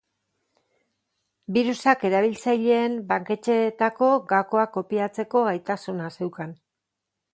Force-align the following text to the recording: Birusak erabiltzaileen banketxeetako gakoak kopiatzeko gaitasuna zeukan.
Birusak 1.57 2.05
erabiltzaileen 2.09 2.97
banketxeetako 3.11 4.09
gakoak 4.35 4.75
kopiatzeko 4.81 5.45
gaitasuna 5.51 6.09
zeukan. 6.19 6.61